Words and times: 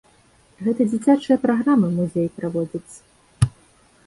Гэта 0.67 0.87
дзіцячыя 0.91 1.37
праграмы 1.43 1.87
музей 2.01 2.27
праводзіць. 2.41 2.93